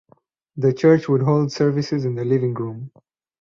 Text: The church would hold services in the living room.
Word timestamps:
The 0.57 0.73
church 0.73 1.07
would 1.07 1.21
hold 1.21 1.51
services 1.51 2.05
in 2.05 2.15
the 2.15 2.25
living 2.25 2.55
room. 2.55 2.89